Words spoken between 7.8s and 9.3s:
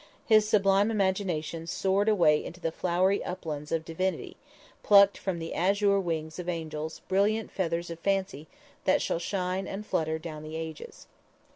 of fancy that shall